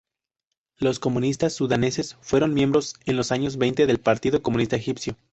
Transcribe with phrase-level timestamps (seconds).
[0.79, 5.15] Los comunistas sudaneses fueron miembros en los años veinte del Partido Comunista Egipcio.